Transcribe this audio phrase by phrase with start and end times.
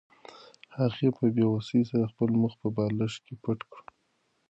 [0.77, 3.83] هغې په بې وسۍ سره خپل مخ په بالښت کې پټ کړ.